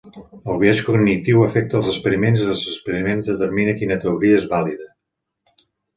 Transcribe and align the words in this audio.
El 0.51 0.55
biaix 0.61 0.79
cognitiu 0.85 1.43
afecta 1.47 1.77
els 1.81 1.91
experiments 1.91 2.41
i 2.41 2.47
els 2.55 2.63
experiments 2.71 3.29
determina 3.33 3.77
quina 3.83 3.99
teoria 4.07 4.41
és 4.43 4.49
vàlida. 4.55 4.89